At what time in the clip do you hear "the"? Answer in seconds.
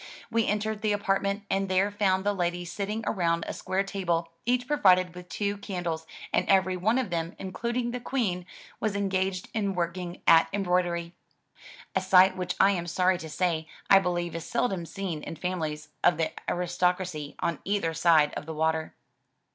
0.81-0.93, 2.25-2.33, 7.91-7.99, 16.17-16.31, 18.47-18.55